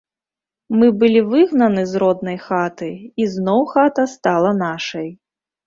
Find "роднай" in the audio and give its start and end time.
2.05-2.37